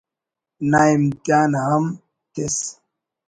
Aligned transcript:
نا 0.69 0.81
امتحان 0.95 1.51
ہم 1.65 1.83
تس 2.33 2.55